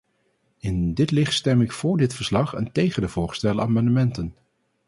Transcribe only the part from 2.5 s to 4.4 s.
en tegen de voorgestelde amendementen.